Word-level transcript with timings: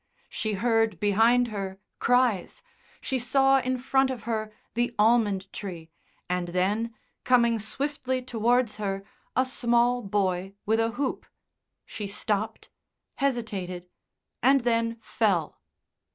She 0.29 0.53
heard 0.53 0.99
behind 0.99 1.49
her 1.49 1.79
cries; 1.99 2.63
she 3.01 3.19
saw 3.19 3.59
in 3.59 3.77
front 3.77 4.09
of 4.09 4.23
her 4.23 4.51
the 4.73 4.95
almond 4.97 5.53
tree, 5.53 5.91
and 6.27 6.47
then 6.47 6.95
coming 7.23 7.59
swiftly 7.59 8.19
towards 8.23 8.77
her 8.77 9.03
a 9.35 9.45
small 9.45 10.01
boy 10.01 10.55
with 10.65 10.79
a 10.79 10.89
hoop.... 10.93 11.27
She 11.85 12.07
stopped, 12.07 12.69
hesitated, 13.17 13.85
and 14.41 14.61
then 14.61 14.97
fell. 15.01 15.61